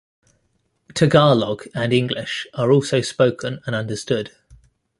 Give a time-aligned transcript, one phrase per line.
[0.95, 4.31] Tagalog and English are also spoken and understood.